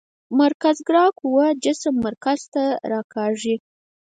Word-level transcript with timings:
مرکزګرا 0.39 1.05
قوه 1.19 1.45
جسم 1.63 1.93
مرکز 2.05 2.39
ته 2.53 2.63
راکاږي. 2.91 3.55